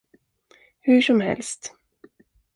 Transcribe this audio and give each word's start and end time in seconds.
Hur 0.79 1.01
som 1.01 1.21
helst. 1.21 1.73